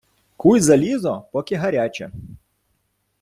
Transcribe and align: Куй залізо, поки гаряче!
Куй 0.37 0.59
залізо, 0.61 1.23
поки 1.31 1.55
гаряче! 1.55 2.11